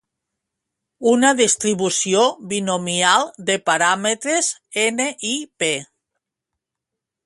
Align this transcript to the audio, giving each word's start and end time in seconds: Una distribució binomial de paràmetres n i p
Una 1.11 1.29
distribució 1.39 2.25
binomial 2.55 3.29
de 3.51 3.61
paràmetres 3.69 4.53
n 4.89 5.11
i 5.37 5.39
p 5.67 5.75